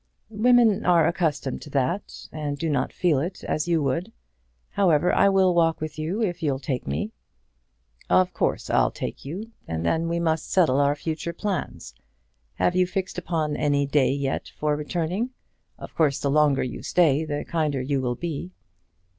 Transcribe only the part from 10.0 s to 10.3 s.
we